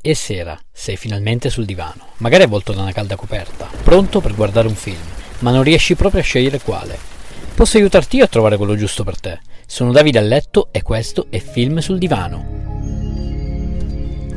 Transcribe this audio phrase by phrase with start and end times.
[0.00, 4.68] E sera, sei finalmente sul divano, magari avvolto da una calda coperta, pronto per guardare
[4.68, 5.00] un film,
[5.40, 6.96] ma non riesci proprio a scegliere quale.
[7.52, 9.40] Posso aiutarti io a trovare quello giusto per te.
[9.66, 12.46] Sono Davide a letto e questo è Film sul divano.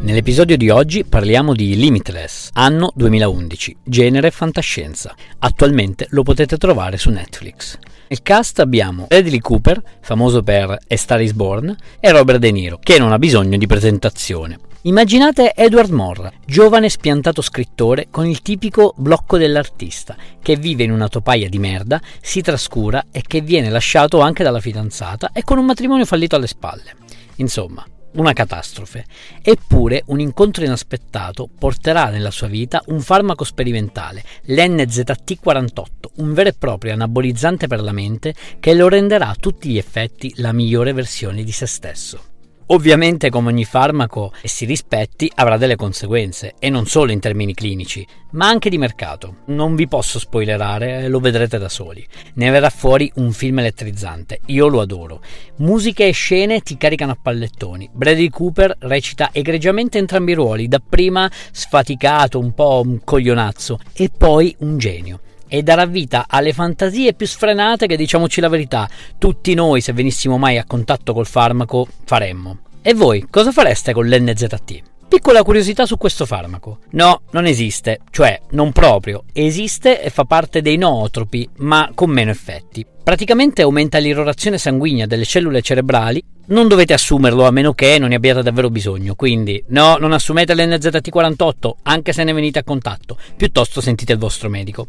[0.00, 5.14] Nell'episodio di oggi parliamo di Limitless, anno 2011, genere fantascienza.
[5.40, 7.76] Attualmente lo potete trovare su Netflix.
[8.08, 12.78] Nel cast abbiamo Bradley Cooper, famoso per A Star is Born, e Robert De Niro,
[12.82, 14.58] che non ha bisogno di presentazione.
[14.84, 21.06] Immaginate Edward Morra, giovane spiantato scrittore con il tipico blocco dell'artista, che vive in una
[21.06, 25.66] topaia di merda, si trascura e che viene lasciato anche dalla fidanzata e con un
[25.66, 26.96] matrimonio fallito alle spalle.
[27.36, 29.04] Insomma, una catastrofe.
[29.40, 35.84] Eppure un incontro inaspettato porterà nella sua vita un farmaco sperimentale, l'NZT48,
[36.16, 40.32] un vero e proprio anabolizzante per la mente che lo renderà a tutti gli effetti
[40.38, 42.31] la migliore versione di se stesso.
[42.66, 47.54] Ovviamente, come ogni farmaco e si rispetti, avrà delle conseguenze, e non solo in termini
[47.54, 49.36] clinici, ma anche di mercato.
[49.46, 52.06] Non vi posso spoilerare, lo vedrete da soli.
[52.34, 55.20] Ne verrà fuori un film elettrizzante, io lo adoro.
[55.56, 57.90] Musiche e scene ti caricano a pallettoni.
[57.92, 64.54] Bradley Cooper recita egregiamente entrambi i ruoli, dapprima sfaticato, un po' un coglionazzo, e poi
[64.60, 65.20] un genio
[65.52, 70.38] e darà vita alle fantasie più sfrenate che, diciamoci la verità, tutti noi, se venissimo
[70.38, 72.60] mai a contatto col farmaco, faremmo.
[72.80, 74.80] E voi, cosa fareste con l'NZT?
[75.08, 76.78] Piccola curiosità su questo farmaco.
[76.92, 79.24] No, non esiste, cioè non proprio.
[79.30, 82.86] Esiste e fa parte dei nootropi, ma con meno effetti.
[83.04, 86.24] Praticamente aumenta l'irrorazione sanguigna delle cellule cerebrali.
[86.46, 89.14] Non dovete assumerlo a meno che non ne abbiate davvero bisogno.
[89.14, 93.18] Quindi, no, non assumete l'NZT48, anche se ne venite a contatto.
[93.36, 94.88] Piuttosto sentite il vostro medico.